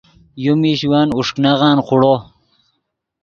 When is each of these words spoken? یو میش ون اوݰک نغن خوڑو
یو 0.43 0.53
میش 0.61 0.79
ون 0.91 1.09
اوݰک 1.15 1.35
نغن 1.43 1.77
خوڑو 1.85 2.15